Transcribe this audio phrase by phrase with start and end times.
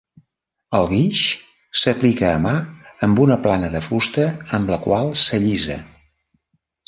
[0.77, 1.19] El guix
[1.81, 2.53] s'aplica a mà
[3.07, 4.25] amb una plana de fusta,
[4.59, 5.77] amb la qual s'allisa.